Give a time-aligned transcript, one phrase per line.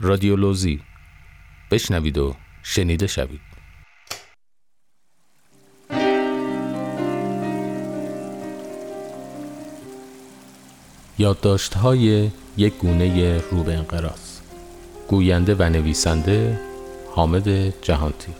[0.00, 0.80] رادیولوژی
[1.70, 3.40] بشنوید و شنیده شوید.
[11.18, 14.38] یادداشت های یک گونه رو به انقراض
[15.08, 16.60] گوینده و نویسنده
[17.14, 17.48] حامد
[17.82, 18.34] جهانتیق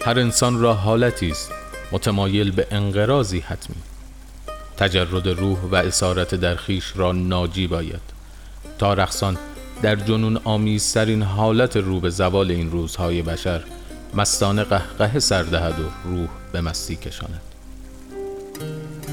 [0.00, 1.67] هر انسان را حالتی است.
[1.92, 3.76] متمایل به انقراضی حتمی.
[4.76, 8.00] تجرد روح و اسارت در خیش را ناجی باید
[8.78, 9.38] تا رخصان
[9.82, 13.62] در جنون آمیزترین حالت رو به زوال این روزهای بشر
[14.14, 17.40] مستانه قهقه سردهد و روح به مستی کشاند.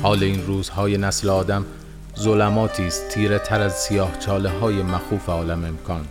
[0.01, 1.65] حال این روزهای نسل آدم
[2.19, 6.07] ظلماتی است تیره تر از سیاه چاله های مخوف عالم امکان.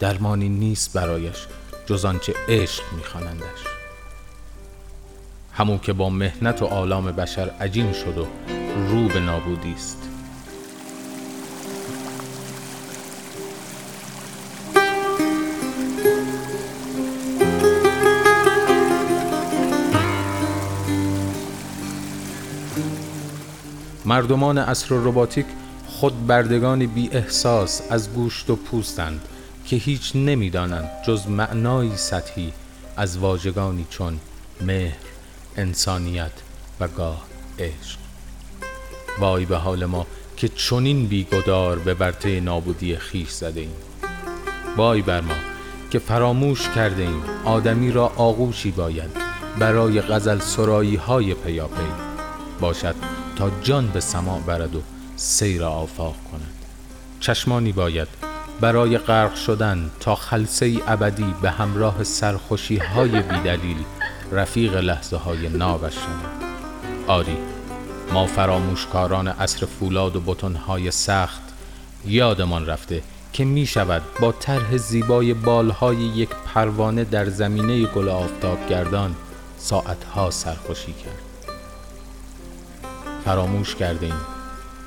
[0.00, 1.46] درمانی نیست برایش
[1.86, 3.71] جز آنچه عشق میخوانندش.
[5.54, 8.26] همون که با مهنت و آلام بشر عجین شد و
[8.88, 10.08] رو به نابودی است.
[24.04, 25.46] مردمان اصر رباتیک
[25.86, 29.20] خود بردگانی بی احساس از گوشت و پوستند
[29.66, 32.52] که هیچ نمی‌دانند جز معنایی سطحی
[32.96, 34.18] از واژگانی چون
[34.60, 35.11] مهر
[35.56, 36.32] انسانیت
[36.80, 37.26] و گاه
[37.58, 37.98] عشق.
[39.18, 43.74] وای به حال ما که چنین بیگدار به ورطه نابودی خیش زده ایم.
[44.76, 45.34] وای بر ما
[45.90, 49.10] که فراموش کرده ایم آدمی را آغوشی باید
[49.58, 51.92] برای غزل سرایی های پیاپی
[52.60, 52.94] باشد
[53.36, 54.82] تا جان به سماع برد و
[55.16, 56.52] سیر آفاق کند.
[57.20, 58.08] چشمانی باید
[58.60, 63.76] برای غرق شدن تا خلصه ابدی به همراه سرخوشی های بیدلیل
[64.32, 65.96] رفیق لحظه های نابش
[67.06, 67.36] آری
[68.12, 71.42] ما فراموشکاران اصر فولاد و بتونهای سخت
[72.04, 78.68] یادمان رفته که می شود با طرح زیبای بالهای یک پروانه در زمینه گل آفتاب
[78.68, 79.14] گردان
[79.58, 81.22] ساعتها سرخوشی کرد.
[83.24, 84.20] فراموش کرده ایم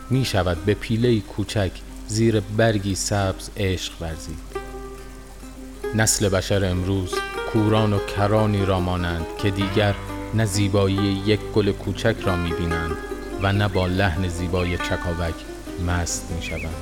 [0.10, 1.72] می شود به پیله کوچک
[2.08, 4.40] زیر برگی سبز عشق ورزید.
[5.96, 7.14] نسل بشر امروز
[7.56, 9.96] کوران و کرانی را مانند که دیگر
[10.34, 10.96] نه زیبایی
[11.26, 12.92] یک گل کوچک را می‌بینند
[13.42, 15.34] و نه با لحن زیبای چکاوک
[15.88, 16.76] مست می‌شوند.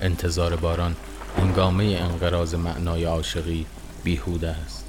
[0.00, 0.96] انتظار باران
[1.38, 3.66] انگامه انقراض معنای عاشقی
[4.04, 4.84] بیهوده است.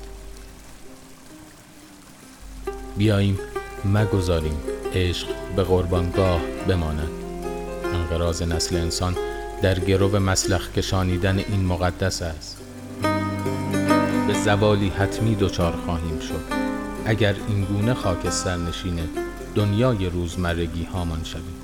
[2.98, 3.40] بیاییم
[3.86, 4.58] مگذاریم.
[4.96, 7.10] عشق به قربانگاه بماند.
[7.94, 9.16] انقراض نسل انسان
[9.62, 12.63] در گرو مسلخ کشانیدن این مقدس است.
[14.34, 16.42] به زوالی حتمی دچار خواهیم شد.
[17.06, 19.00] اگر این گونه خاکستر نشین
[19.56, 21.63] دنیای روزمرگی هامان شویم.